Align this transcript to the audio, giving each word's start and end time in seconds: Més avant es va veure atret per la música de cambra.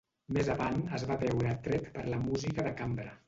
Més 0.37 0.47
avant 0.53 0.79
es 0.99 1.05
va 1.11 1.17
veure 1.25 1.51
atret 1.53 1.93
per 1.99 2.05
la 2.15 2.21
música 2.25 2.67
de 2.69 2.75
cambra. 2.83 3.09